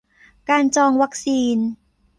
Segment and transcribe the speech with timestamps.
[0.49, 1.57] การจองวัคซีน